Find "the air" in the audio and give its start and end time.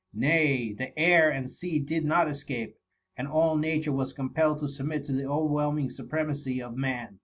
0.73-1.29